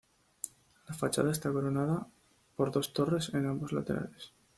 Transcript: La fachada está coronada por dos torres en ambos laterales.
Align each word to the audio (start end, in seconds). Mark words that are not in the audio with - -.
La 0.87 0.95
fachada 0.95 1.31
está 1.31 1.51
coronada 1.53 2.07
por 2.55 2.71
dos 2.71 2.91
torres 2.91 3.31
en 3.35 3.45
ambos 3.45 3.71
laterales. 3.71 4.33